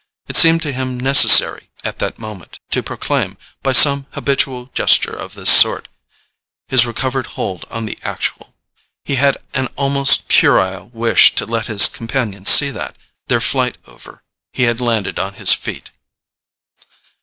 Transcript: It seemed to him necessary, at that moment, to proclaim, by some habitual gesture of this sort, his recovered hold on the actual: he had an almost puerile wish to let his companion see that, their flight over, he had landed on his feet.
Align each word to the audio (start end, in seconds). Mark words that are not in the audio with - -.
It 0.27 0.35
seemed 0.35 0.63
to 0.63 0.73
him 0.73 0.99
necessary, 0.99 1.69
at 1.83 1.99
that 1.99 2.17
moment, 2.17 2.59
to 2.71 2.81
proclaim, 2.81 3.37
by 3.61 3.71
some 3.73 4.07
habitual 4.13 4.71
gesture 4.73 5.13
of 5.15 5.35
this 5.35 5.51
sort, 5.51 5.89
his 6.67 6.87
recovered 6.87 7.27
hold 7.37 7.65
on 7.69 7.85
the 7.85 7.99
actual: 8.01 8.55
he 9.05 9.17
had 9.17 9.37
an 9.53 9.67
almost 9.77 10.27
puerile 10.27 10.87
wish 10.91 11.35
to 11.35 11.45
let 11.45 11.67
his 11.67 11.87
companion 11.87 12.47
see 12.47 12.71
that, 12.71 12.95
their 13.27 13.39
flight 13.39 13.77
over, 13.85 14.23
he 14.51 14.63
had 14.63 14.81
landed 14.81 15.19
on 15.19 15.35
his 15.35 15.53
feet. 15.53 15.91